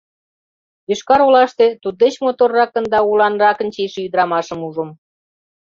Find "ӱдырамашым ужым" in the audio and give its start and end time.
4.07-4.89